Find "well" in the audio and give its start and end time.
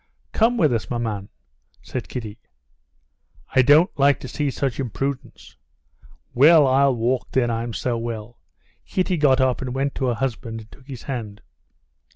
6.33-6.65, 7.99-8.39